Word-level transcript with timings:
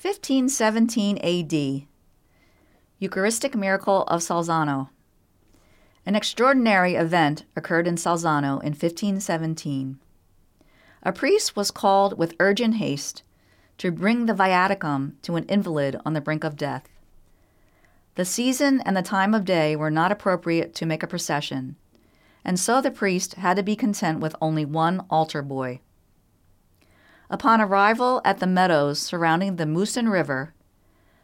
1517 0.00 1.18
AD 1.18 1.88
Eucharistic 3.00 3.56
Miracle 3.56 4.04
of 4.04 4.20
Salzano. 4.20 4.90
An 6.06 6.14
extraordinary 6.14 6.94
event 6.94 7.46
occurred 7.56 7.88
in 7.88 7.96
Salzano 7.96 8.62
in 8.62 8.74
1517. 8.74 9.98
A 11.02 11.12
priest 11.12 11.56
was 11.56 11.72
called 11.72 12.16
with 12.16 12.36
urgent 12.38 12.76
haste 12.76 13.24
to 13.78 13.90
bring 13.90 14.26
the 14.26 14.34
viaticum 14.34 15.14
to 15.22 15.34
an 15.34 15.44
invalid 15.46 15.96
on 16.06 16.12
the 16.12 16.20
brink 16.20 16.44
of 16.44 16.56
death. 16.56 16.88
The 18.14 18.24
season 18.24 18.80
and 18.82 18.96
the 18.96 19.02
time 19.02 19.34
of 19.34 19.44
day 19.44 19.74
were 19.74 19.90
not 19.90 20.12
appropriate 20.12 20.76
to 20.76 20.86
make 20.86 21.02
a 21.02 21.08
procession, 21.08 21.74
and 22.44 22.60
so 22.60 22.80
the 22.80 22.92
priest 22.92 23.34
had 23.34 23.56
to 23.56 23.64
be 23.64 23.74
content 23.74 24.20
with 24.20 24.36
only 24.40 24.64
one 24.64 25.04
altar 25.10 25.42
boy. 25.42 25.80
Upon 27.30 27.60
arrival 27.60 28.22
at 28.24 28.38
the 28.38 28.46
meadows 28.46 28.98
surrounding 28.98 29.56
the 29.56 29.66
Muson 29.66 30.10
River, 30.10 30.54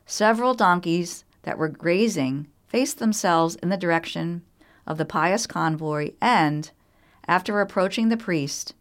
several 0.04 0.54
donkeys 0.54 1.24
that 1.42 1.56
were 1.56 1.68
grazing 1.68 2.48
faced 2.66 2.98
themselves 2.98 3.54
in 3.56 3.70
the 3.70 3.76
direction 3.76 4.42
of 4.86 4.98
the 4.98 5.04
pious 5.06 5.46
convoy, 5.46 6.12
and, 6.20 6.70
after 7.26 7.60
approaching 7.60 8.08
the 8.10 8.16
priest, 8.16 8.74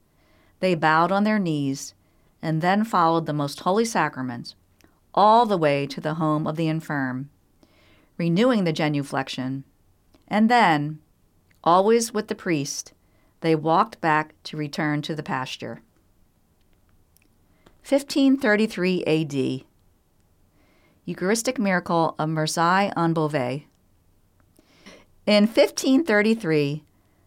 they 0.59 0.75
bowed 0.75 1.11
on 1.11 1.23
their 1.23 1.39
knees 1.39 1.93
and 2.41 2.61
then 2.61 2.83
followed 2.83 3.25
the 3.25 3.33
most 3.33 3.61
holy 3.61 3.85
sacrament 3.85 4.55
all 5.13 5.45
the 5.45 5.57
way 5.57 5.85
to 5.87 6.01
the 6.01 6.15
home 6.15 6.47
of 6.47 6.55
the 6.55 6.67
infirm, 6.67 7.29
renewing 8.17 8.63
the 8.63 8.73
genuflection, 8.73 9.63
and 10.27 10.49
then, 10.49 10.99
always 11.63 12.13
with 12.13 12.27
the 12.27 12.35
priest, 12.35 12.93
they 13.41 13.55
walked 13.55 14.01
back 14.01 14.33
to 14.43 14.57
return 14.57 15.01
to 15.01 15.15
the 15.15 15.23
pasture. 15.23 15.81
1533 17.85 19.03
AD 19.03 19.65
Eucharistic 21.03 21.59
miracle 21.59 22.15
of 22.17 22.29
Marseille 22.29 22.89
en 22.95 23.11
Beauvais. 23.11 23.67
In 25.25 25.47
1533, 25.47 26.81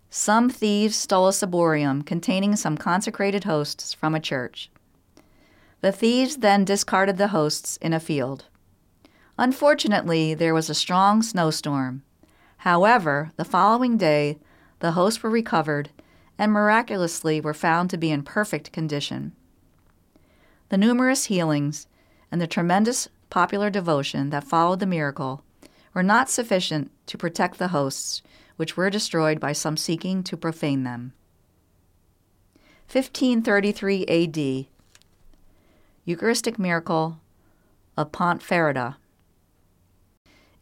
some 0.08 0.48
thieves 0.48 0.96
stole 0.96 1.28
a 1.28 1.32
ciborium 1.32 2.06
containing 2.06 2.56
some 2.56 2.78
consecrated 2.78 3.44
hosts 3.44 3.92
from 3.92 4.14
a 4.14 4.20
church. 4.20 4.70
The 5.82 5.92
thieves 5.92 6.38
then 6.38 6.64
discarded 6.64 7.18
the 7.18 7.28
hosts 7.28 7.76
in 7.82 7.92
a 7.92 8.00
field. 8.00 8.46
Unfortunately, 9.36 10.32
there 10.32 10.54
was 10.54 10.70
a 10.70 10.74
strong 10.74 11.20
snowstorm. 11.22 12.02
However, 12.58 13.30
the 13.36 13.44
following 13.44 13.98
day, 13.98 14.38
the 14.78 14.92
hosts 14.92 15.22
were 15.22 15.28
recovered 15.28 15.90
and 16.38 16.50
miraculously 16.50 17.42
were 17.42 17.52
found 17.52 17.90
to 17.90 17.98
be 17.98 18.10
in 18.10 18.22
perfect 18.22 18.72
condition. 18.72 19.32
The 20.68 20.76
numerous 20.76 21.26
healings 21.26 21.86
and 22.32 22.40
the 22.40 22.46
tremendous 22.46 23.08
popular 23.30 23.70
devotion 23.70 24.30
that 24.30 24.44
followed 24.44 24.80
the 24.80 24.86
miracle 24.86 25.44
were 25.94 26.02
not 26.02 26.28
sufficient 26.28 26.90
to 27.06 27.16
protect 27.16 27.58
the 27.58 27.68
hosts, 27.68 28.22
which 28.56 28.76
were 28.76 28.90
destroyed 28.90 29.38
by 29.38 29.52
some 29.52 29.76
seeking 29.76 30.22
to 30.24 30.36
profane 30.36 30.82
them. 30.82 31.12
1533 32.90 34.06
AD 34.06 34.66
Eucharistic 36.04 36.58
Miracle 36.58 37.20
of 37.96 38.12
Ponferrada. 38.12 38.96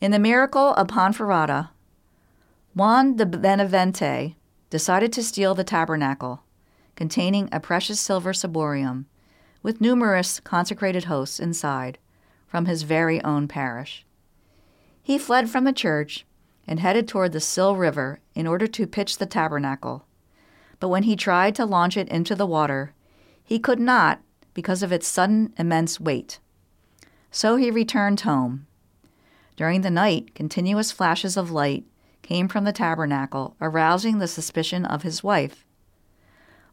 In 0.01 0.11
the 0.11 0.19
miracle 0.19 0.75
of 0.75 0.87
Ponferrada, 0.89 1.71
Juan 2.75 3.17
de 3.17 3.27
Benavente 3.27 4.35
decided 4.71 5.13
to 5.13 5.23
steal 5.23 5.55
the 5.55 5.65
tabernacle, 5.65 6.43
containing 6.97 7.49
a 7.53 7.61
precious 7.61 8.01
silver 8.01 8.33
ciborium, 8.33 9.05
with 9.65 9.81
numerous 9.81 10.39
consecrated 10.41 11.05
hosts 11.05 11.41
inside, 11.41 11.99
from 12.47 12.67
his 12.67 12.83
very 12.83 13.21
own 13.25 13.49
parish. 13.49 14.05
He 15.03 15.19
fled 15.19 15.51
from 15.51 15.65
the 15.65 15.73
church 15.73 16.25
and 16.69 16.79
headed 16.79 17.09
toward 17.09 17.33
the 17.33 17.41
Sil 17.41 17.75
River 17.75 18.21
in 18.35 18.47
order 18.47 18.67
to 18.67 18.87
pitch 18.87 19.19
the 19.19 19.27
tabernacle. 19.27 20.05
But 20.79 20.89
when 20.89 21.05
he 21.05 21.17
tried 21.17 21.55
to 21.57 21.65
launch 21.65 21.97
it 21.97 22.09
into 22.11 22.35
the 22.35 22.47
water, 22.47 22.93
he 23.43 23.59
could 23.59 23.81
not 23.81 24.21
because 24.53 24.83
of 24.83 24.93
its 24.93 25.09
sudden 25.09 25.53
immense 25.59 25.99
weight. 25.99 26.39
So 27.31 27.57
he 27.57 27.71
returned 27.71 28.21
home. 28.21 28.67
During 29.57 29.81
the 29.81 29.91
night, 29.91 30.35
continuous 30.35 30.93
flashes 30.93 31.37
of 31.37 31.51
light 31.51 31.85
came 32.23 32.49
from 32.49 32.65
the 32.65 32.73
tabernacle, 32.73 33.57
arousing 33.61 34.19
the 34.19 34.29
suspicion 34.29 34.85
of 34.85 35.03
his 35.03 35.25
wife. 35.25 35.65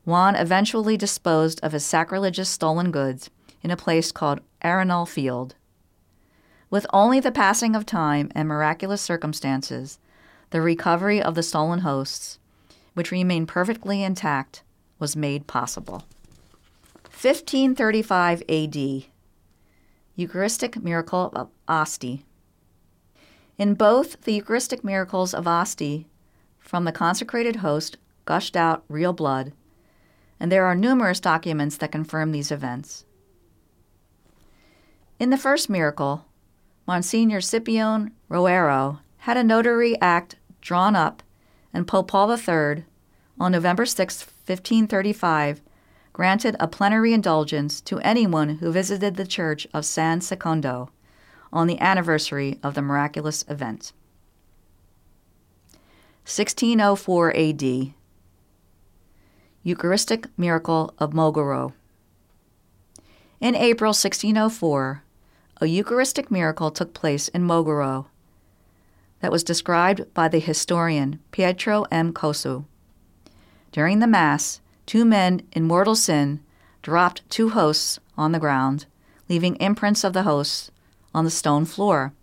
Juan 0.03 0.35
eventually 0.35 0.97
disposed 0.97 1.59
of 1.61 1.73
his 1.73 1.85
sacrilegious 1.85 2.49
stolen 2.49 2.91
goods 2.91 3.29
in 3.61 3.69
a 3.69 3.77
place 3.77 4.11
called 4.11 4.41
Arenal 4.63 5.07
Field. 5.07 5.55
With 6.69 6.87
only 6.91 7.19
the 7.19 7.31
passing 7.31 7.75
of 7.75 7.85
time 7.85 8.31
and 8.33 8.47
miraculous 8.47 9.01
circumstances, 9.01 9.99
the 10.49 10.61
recovery 10.61 11.21
of 11.21 11.35
the 11.35 11.43
stolen 11.43 11.79
hosts, 11.79 12.39
which 12.93 13.11
remained 13.11 13.47
perfectly 13.47 14.03
intact, 14.03 14.63
was 14.97 15.15
made 15.15 15.47
possible. 15.47 16.03
1535 17.09 18.41
AD 18.49 19.05
Eucharistic 20.15 20.81
Miracle 20.81 21.31
of 21.35 21.49
Asti. 21.67 22.25
In 23.57 23.75
both 23.75 24.21
the 24.21 24.33
Eucharistic 24.33 24.83
miracles 24.83 25.33
of 25.33 25.47
Asti, 25.47 26.07
from 26.57 26.85
the 26.85 26.91
consecrated 26.91 27.57
host 27.57 27.97
gushed 28.25 28.55
out 28.55 28.83
real 28.89 29.13
blood, 29.13 29.53
and 30.41 30.51
there 30.51 30.65
are 30.65 30.73
numerous 30.73 31.19
documents 31.19 31.77
that 31.77 31.91
confirm 31.91 32.31
these 32.31 32.51
events. 32.51 33.05
In 35.19 35.29
the 35.29 35.37
first 35.37 35.69
miracle, 35.69 36.25
Monsignor 36.87 37.41
Scipione 37.41 38.09
Roero 38.27 39.01
had 39.17 39.37
a 39.37 39.43
notary 39.43 40.01
act 40.01 40.37
drawn 40.59 40.95
up, 40.95 41.21
and 41.71 41.87
Pope 41.87 42.07
Paul 42.07 42.31
III, 42.31 42.85
on 43.39 43.51
November 43.51 43.85
6, 43.85 44.25
1535, 44.47 45.61
granted 46.11 46.55
a 46.59 46.67
plenary 46.67 47.13
indulgence 47.13 47.79
to 47.81 47.99
anyone 47.99 48.57
who 48.57 48.71
visited 48.71 49.17
the 49.17 49.27
church 49.27 49.67
of 49.75 49.85
San 49.85 50.21
Secondo 50.21 50.89
on 51.53 51.67
the 51.67 51.79
anniversary 51.79 52.57
of 52.63 52.73
the 52.73 52.81
miraculous 52.81 53.45
event. 53.47 53.93
1604 56.25 57.37
AD 57.37 57.93
Eucharistic 59.63 60.25
Miracle 60.39 60.91
of 60.97 61.11
Mogoro. 61.11 61.73
In 63.39 63.53
April 63.53 63.89
1604, 63.89 65.03
a 65.57 65.67
Eucharistic 65.67 66.31
miracle 66.31 66.71
took 66.71 66.95
place 66.95 67.27
in 67.27 67.43
Mogoro 67.43 68.07
that 69.19 69.31
was 69.31 69.43
described 69.43 70.11
by 70.15 70.27
the 70.27 70.39
historian 70.39 71.19
Pietro 71.29 71.85
M. 71.91 72.11
Cosu. 72.11 72.65
During 73.71 73.99
the 73.99 74.07
Mass, 74.07 74.61
two 74.87 75.05
men 75.05 75.43
in 75.51 75.65
mortal 75.65 75.95
sin 75.95 76.39
dropped 76.81 77.29
two 77.29 77.49
hosts 77.49 77.99
on 78.17 78.31
the 78.31 78.39
ground, 78.39 78.87
leaving 79.29 79.57
imprints 79.57 80.03
of 80.03 80.13
the 80.13 80.23
hosts 80.23 80.71
on 81.13 81.23
the 81.23 81.29
stone 81.29 81.65
floor. 81.65 82.13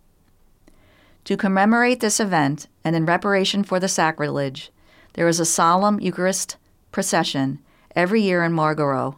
To 1.23 1.37
commemorate 1.37 2.01
this 2.01 2.19
event 2.19 2.67
and 2.83 2.97
in 2.97 3.05
reparation 3.05 3.63
for 3.63 3.79
the 3.79 3.87
sacrilege, 3.87 4.71
there 5.13 5.29
is 5.29 5.39
a 5.39 5.45
solemn 5.45 6.01
Eucharist 6.01 6.57
procession 6.91 7.59
every 7.95 8.21
year 8.21 8.43
in 8.43 8.51
Mogoro 8.51 9.17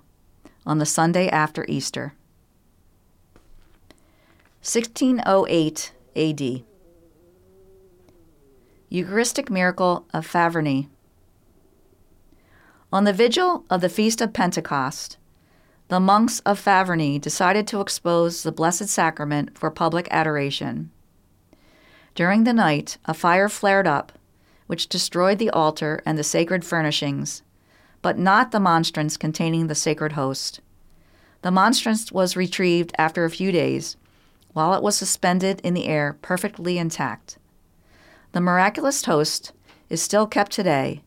on 0.65 0.77
the 0.77 0.85
Sunday 0.85 1.27
after 1.29 1.65
Easter. 1.67 2.13
1608 4.61 5.91
AD. 6.15 6.63
Eucharistic 8.89 9.49
Miracle 9.49 10.05
of 10.13 10.27
Faverney. 10.27 10.87
On 12.93 13.05
the 13.05 13.13
vigil 13.13 13.65
of 13.69 13.81
the 13.81 13.89
Feast 13.89 14.19
of 14.21 14.33
Pentecost, 14.33 15.17
the 15.87 15.99
monks 15.99 16.41
of 16.41 16.63
Faverney 16.63 17.19
decided 17.19 17.67
to 17.67 17.81
expose 17.81 18.43
the 18.43 18.51
Blessed 18.51 18.87
Sacrament 18.87 19.57
for 19.57 19.71
public 19.71 20.07
adoration. 20.11 20.91
During 22.15 22.43
the 22.43 22.53
night, 22.53 22.97
a 23.05 23.13
fire 23.13 23.49
flared 23.49 23.87
up, 23.87 24.11
which 24.67 24.87
destroyed 24.87 25.39
the 25.39 25.49
altar 25.49 26.01
and 26.05 26.17
the 26.17 26.23
sacred 26.23 26.63
furnishings, 26.63 27.43
but 28.01 28.17
not 28.17 28.51
the 28.51 28.59
monstrance 28.59 29.17
containing 29.17 29.67
the 29.67 29.75
sacred 29.75 30.13
host. 30.13 30.59
The 31.41 31.51
monstrance 31.51 32.11
was 32.11 32.35
retrieved 32.35 32.93
after 32.97 33.25
a 33.25 33.29
few 33.29 33.51
days 33.51 33.97
while 34.53 34.73
it 34.73 34.83
was 34.83 34.97
suspended 34.97 35.61
in 35.61 35.73
the 35.73 35.87
air 35.87 36.17
perfectly 36.21 36.77
intact. 36.77 37.37
The 38.33 38.41
miraculous 38.41 39.03
host 39.05 39.53
is 39.89 40.01
still 40.01 40.27
kept 40.27 40.51
today, 40.51 41.01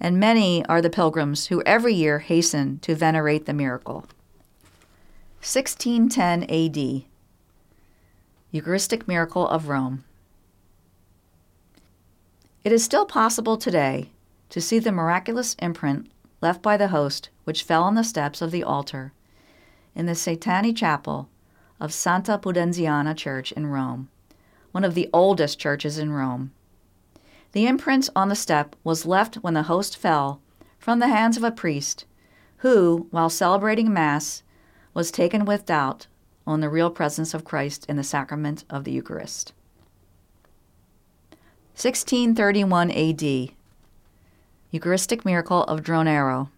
and 0.00 0.18
many 0.18 0.64
are 0.66 0.82
the 0.82 0.90
pilgrims 0.90 1.46
who 1.46 1.62
every 1.62 1.94
year 1.94 2.20
hasten 2.20 2.78
to 2.80 2.94
venerate 2.94 3.46
the 3.46 3.52
miracle. 3.52 4.06
1610 5.40 6.44
AD 6.44 7.04
Eucharistic 8.50 9.08
Miracle 9.08 9.48
of 9.48 9.68
Rome. 9.68 10.04
It 12.62 12.72
is 12.72 12.84
still 12.84 13.04
possible 13.04 13.56
today 13.56 14.10
to 14.50 14.60
see 14.60 14.78
the 14.78 14.92
miraculous 14.92 15.54
imprint 15.58 16.10
left 16.44 16.60
by 16.60 16.76
the 16.76 16.88
host 16.88 17.30
which 17.44 17.62
fell 17.62 17.84
on 17.84 17.94
the 17.94 18.04
steps 18.04 18.42
of 18.42 18.50
the 18.50 18.62
altar 18.62 19.14
in 19.94 20.04
the 20.04 20.12
Caetani 20.12 20.76
Chapel 20.76 21.30
of 21.80 21.90
Santa 21.90 22.38
Pudenziana 22.38 23.16
Church 23.16 23.50
in 23.52 23.68
Rome, 23.68 24.10
one 24.70 24.84
of 24.84 24.92
the 24.92 25.08
oldest 25.10 25.58
churches 25.58 25.96
in 25.96 26.12
Rome. 26.12 26.52
The 27.52 27.66
imprint 27.66 28.10
on 28.14 28.28
the 28.28 28.36
step 28.36 28.76
was 28.84 29.06
left 29.06 29.36
when 29.36 29.54
the 29.54 29.62
host 29.62 29.96
fell 29.96 30.42
from 30.78 30.98
the 30.98 31.08
hands 31.08 31.38
of 31.38 31.44
a 31.44 31.50
priest 31.50 32.04
who, 32.58 33.06
while 33.10 33.30
celebrating 33.30 33.90
Mass, 33.90 34.42
was 34.92 35.10
taken 35.10 35.46
with 35.46 35.64
doubt 35.64 36.08
on 36.46 36.60
the 36.60 36.68
real 36.68 36.90
presence 36.90 37.32
of 37.32 37.44
Christ 37.46 37.86
in 37.88 37.96
the 37.96 38.04
sacrament 38.04 38.64
of 38.68 38.84
the 38.84 38.92
Eucharist. 38.92 39.54
1631 41.76 42.90
AD 42.90 43.54
Eucharistic 44.74 45.24
miracle 45.24 45.62
of 45.66 45.82
Dronero. 45.84 46.48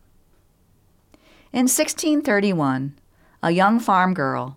In 1.52 1.68
1631, 1.68 2.98
a 3.42 3.50
young 3.50 3.78
farm 3.78 4.14
girl 4.14 4.56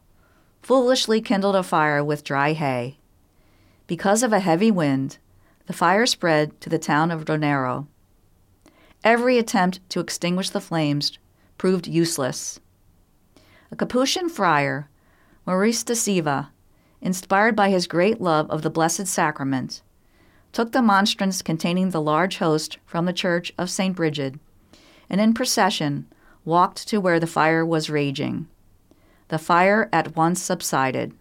foolishly 0.61 1.19
kindled 1.19 1.57
a 1.57 1.61
fire 1.61 2.01
with 2.01 2.23
dry 2.23 2.53
hay. 2.53 2.99
Because 3.85 4.23
of 4.23 4.31
a 4.31 4.39
heavy 4.39 4.71
wind, 4.71 5.17
the 5.65 5.73
fire 5.73 6.05
spread 6.05 6.61
to 6.61 6.69
the 6.69 6.79
town 6.79 7.11
of 7.11 7.25
Dronero. 7.25 7.87
Every 9.03 9.37
attempt 9.37 9.81
to 9.89 9.99
extinguish 9.99 10.51
the 10.51 10.61
flames 10.61 11.19
proved 11.57 11.85
useless. 11.85 12.61
A 13.73 13.75
Capuchin 13.75 14.29
friar, 14.29 14.87
Maurice 15.45 15.83
de 15.83 15.97
Siva, 15.97 16.51
inspired 17.01 17.57
by 17.57 17.71
his 17.71 17.87
great 17.87 18.21
love 18.21 18.49
of 18.49 18.61
the 18.61 18.69
Blessed 18.69 19.07
Sacrament, 19.07 19.81
took 20.51 20.71
the 20.71 20.81
monstrance 20.81 21.41
containing 21.41 21.89
the 21.89 22.01
large 22.01 22.37
host 22.37 22.77
from 22.85 23.05
the 23.05 23.13
church 23.13 23.53
of 23.57 23.69
St. 23.69 23.95
Brigid, 23.95 24.39
and 25.09 25.21
in 25.21 25.33
procession 25.33 26.07
walked 26.45 26.87
to 26.87 26.99
where 26.99 27.19
the 27.19 27.27
fire 27.27 27.65
was 27.65 27.89
raging. 27.89 28.47
The 29.27 29.37
fire 29.37 29.89
at 29.93 30.15
once 30.15 30.41
subsided. 30.41 31.11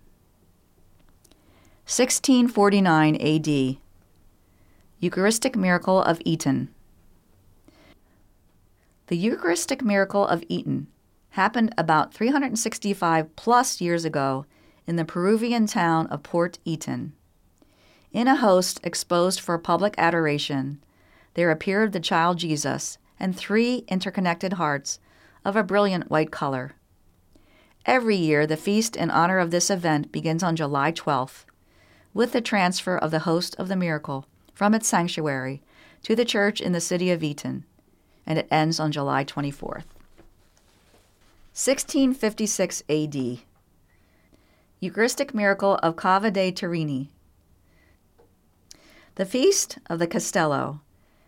1649 1.85 3.17
AD 3.17 3.79
Eucharistic 5.01 5.57
Miracle 5.57 6.03
of 6.03 6.21
Eten. 6.25 6.69
The 9.07 9.17
Eucharistic 9.17 9.83
Miracle 9.83 10.27
of 10.27 10.45
Eten 10.49 10.89
happened 11.31 11.73
about 11.79 12.13
365 12.13 13.35
plus 13.37 13.81
years 13.81 14.05
ago 14.05 14.45
in 14.87 14.97
the 14.97 15.05
Peruvian 15.05 15.67
town 15.67 16.07
of 16.09 16.23
Port 16.23 16.59
Eten. 16.65 17.13
In 18.13 18.27
a 18.27 18.37
host 18.37 18.81
exposed 18.83 19.41
for 19.41 19.59
public 19.59 19.95
adoration, 19.99 20.83
there 21.35 21.51
appeared 21.51 21.93
the 21.93 22.01
child 22.01 22.39
Jesus 22.39 22.97
and 23.21 23.37
three 23.37 23.85
interconnected 23.89 24.55
hearts 24.55 24.99
of 25.45 25.57
a 25.57 25.63
brilliant 25.63 26.11
white 26.11 26.31
color. 26.31 26.73
Every 27.85 28.17
year, 28.17 28.47
the 28.47 28.57
feast 28.57 28.97
in 28.97 29.11
honor 29.11 29.39
of 29.39 29.51
this 29.51 29.71
event 29.71 30.11
begins 30.11 30.43
on 30.43 30.57
July 30.57 30.93
12th, 30.93 31.45
with 32.15 32.33
the 32.33 32.41
transfer 32.41 32.97
of 32.97 33.11
the 33.11 33.21
host 33.21 33.55
of 33.57 33.69
the 33.69 33.77
miracle 33.77 34.27
from 34.55 34.75
its 34.75 34.89
sanctuary 34.89 35.63
to 36.03 36.17
the 36.17 36.25
church 36.25 36.61
in 36.61 36.73
the 36.73 36.81
city 36.81 37.11
of 37.11 37.23
Eten, 37.23 37.65
and 38.27 38.39
it 38.39 38.49
ends 38.51 38.81
on 38.81 38.91
July 38.91 39.25
24th. 39.25 39.85
1656 41.55 42.83
AD 42.89 43.39
Eucharistic 44.81 45.35
miracle 45.35 45.75
of 45.77 45.97
Cava 45.97 46.31
dei 46.31 46.53
Tirreni 46.53 47.09
the 49.19 49.27
Feast 49.27 49.79
of 49.91 49.99
the 49.99 50.07
Castello 50.07 50.81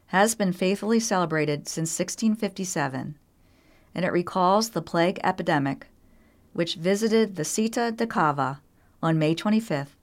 has 0.06 0.36
been 0.36 0.52
faithfully 0.52 1.00
celebrated 1.00 1.66
since 1.66 1.90
1657, 1.98 3.18
and 3.96 4.04
it 4.04 4.12
recalls 4.12 4.70
the 4.70 4.80
plague 4.80 5.18
epidemic 5.24 5.88
which 6.52 6.76
visited 6.76 7.34
the 7.34 7.42
Città 7.42 7.96
di 7.96 8.06
Cava 8.06 8.60
on 9.02 9.18
May 9.18 9.34
25, 9.34 9.96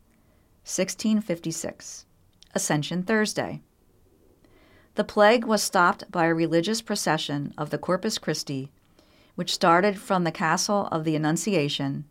1656, 0.65 2.05
Ascension 2.53 3.03
Thursday. 3.03 3.61
The 4.95 5.05
plague 5.05 5.45
was 5.45 5.63
stopped 5.63 6.11
by 6.11 6.25
a 6.25 6.33
religious 6.33 6.81
procession 6.81 7.53
of 7.57 7.69
the 7.69 7.77
Corpus 7.77 8.17
Christi, 8.17 8.69
which 9.35 9.53
started 9.53 9.97
from 9.97 10.25
the 10.25 10.31
Castle 10.33 10.89
of 10.91 11.05
the 11.05 11.15
Annunciation 11.15 12.03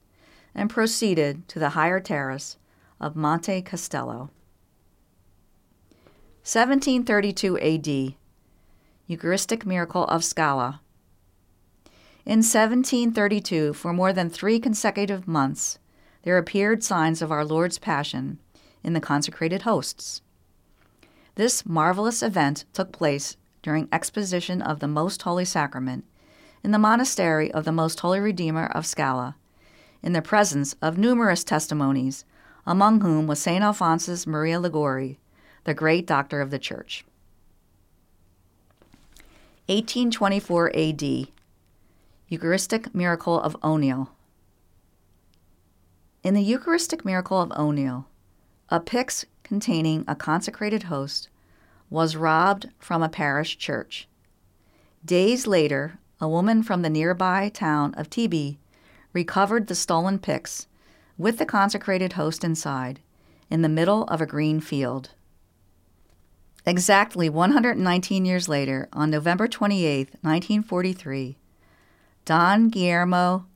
and 0.55 0.71
proceeded 0.71 1.47
to 1.49 1.59
the 1.59 1.71
higher 1.77 2.01
terrace 2.01 2.57
of 2.99 3.15
Monte 3.15 3.61
Castello. 3.61 4.31
1732 6.47 7.59
AD 7.59 8.15
Eucharistic 9.09 9.67
Miracle 9.67 10.05
of 10.05 10.23
Scala. 10.23 10.81
In 12.25 12.39
1732, 12.39 13.73
for 13.73 13.93
more 13.93 14.13
than 14.13 14.31
three 14.31 14.61
consecutive 14.61 15.27
months, 15.27 15.81
there 16.23 16.39
appeared 16.39 16.85
signs 16.85 17.21
of 17.21 17.33
our 17.33 17.45
Lord's 17.45 17.81
Passion 17.81 18.39
in 18.85 18.93
the 18.93 19.01
consecrated 19.01 19.63
hosts. 19.63 20.23
This 21.35 21.67
marvelous 21.67 22.23
event 22.23 22.65
took 22.73 22.93
place 22.93 23.37
during 23.61 23.89
exposition 23.91 24.63
of 24.63 24.79
the 24.79 24.87
Most 24.87 25.23
Holy 25.23 25.45
Sacrament 25.45 26.05
in 26.63 26.71
the 26.71 26.79
monastery 26.79 27.51
of 27.51 27.65
the 27.65 27.73
Most 27.73 27.99
Holy 27.99 28.21
Redeemer 28.21 28.67
of 28.67 28.87
Scala, 28.87 29.35
in 30.01 30.13
the 30.13 30.23
presence 30.23 30.77
of 30.81 30.97
numerous 30.97 31.43
testimonies, 31.43 32.25
among 32.65 33.01
whom 33.01 33.27
was 33.27 33.41
St. 33.41 33.65
Alphonsus 33.65 34.29
Maria 34.29 34.61
Liguori, 34.61 35.19
the 35.67 35.75
great 35.75 36.07
doctor 36.07 36.41
of 36.41 36.51
the 36.51 36.61
church. 36.61 37.05
1824 39.67 40.71
AD 40.77 41.27
Eucharistic 42.29 42.95
Miracle 42.95 43.41
of 43.41 43.61
Onil. 43.63 44.09
In 46.23 46.35
the 46.35 46.43
Eucharistic 46.43 47.05
Miracle 47.05 47.43
of 47.43 47.49
Onil, 47.51 48.05
a 48.69 48.79
pyx 48.79 49.25
containing 49.43 50.05
a 50.07 50.15
consecrated 50.15 50.85
host 50.85 51.29
was 51.91 52.15
robbed 52.15 52.71
from 52.79 53.03
a 53.03 53.09
parish 53.09 53.59
church. 53.59 54.07
Days 55.05 55.49
later, 55.49 55.99
a 56.21 56.29
woman 56.29 56.63
from 56.63 56.83
the 56.83 56.91
nearby 56.91 57.49
town 57.49 57.93
of 57.95 58.09
Tibi 58.09 58.61
recovered 59.13 59.67
the 59.67 59.75
stolen 59.75 60.21
pyx 60.21 60.69
with 61.19 61.39
the 61.39 61.47
consecrated 61.47 62.13
host 62.13 62.45
inside 62.45 63.01
in 63.51 63.63
the 63.63 63.69
middle 63.69 64.05
of 64.05 64.21
a 64.21 64.27
green 64.27 64.61
field. 64.61 65.11
Exactly 66.69 67.29
119 67.29 68.25
years 68.25 68.49
later, 68.49 68.89
on 68.93 69.09
November 69.09 69.47
28, 69.47 70.09
1943, 70.23 71.37
Don 72.25 72.69
Guillermo 72.69 73.47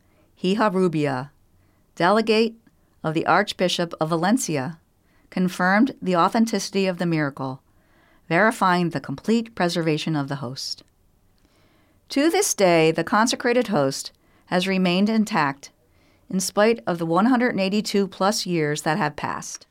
Hijarrubia, 0.40 1.30
delegate 1.96 2.54
of 3.02 3.14
the 3.14 3.26
Archbishop 3.26 3.94
of 4.00 4.10
Valencia, 4.10 4.78
confirmed 5.28 5.96
the 6.00 6.14
authenticity 6.14 6.86
of 6.86 6.98
the 6.98 7.06
miracle, 7.06 7.62
verifying 8.28 8.90
the 8.90 9.00
complete 9.00 9.56
preservation 9.56 10.14
of 10.14 10.28
the 10.28 10.36
host. 10.36 10.84
To 12.10 12.30
this 12.30 12.54
day, 12.54 12.92
the 12.92 13.02
consecrated 13.02 13.68
host 13.68 14.12
has 14.46 14.68
remained 14.68 15.08
intact 15.08 15.72
in 16.28 16.38
spite 16.38 16.80
of 16.86 16.98
the 16.98 17.06
182 17.06 18.06
plus 18.06 18.46
years 18.46 18.82
that 18.82 18.98
have 18.98 19.16
passed. 19.16 19.66